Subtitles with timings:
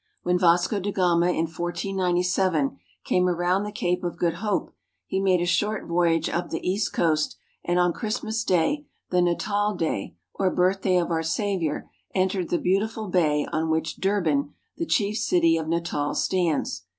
[0.23, 4.73] When Vasco da Gama in 1497 came around the Cape of Good Hope,
[5.05, 9.75] he made a short voyage up the east coast, and on Christmas Day, the natal
[9.75, 14.53] day or birthday of our Savior, entered the beautiful bay on which Durban (dClr ban'),
[14.77, 16.81] the chief city of Natal, stands.